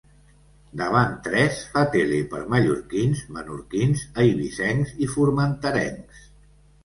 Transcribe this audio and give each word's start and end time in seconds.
Davant 0.79 1.11
tres 1.27 1.59
fa 1.73 1.81
tele 1.95 2.21
per 2.31 2.39
mallorquins, 2.53 3.21
menorquins, 3.37 4.03
eivissencs 4.23 4.95
i 5.07 5.11
formenterencs. 5.15 6.25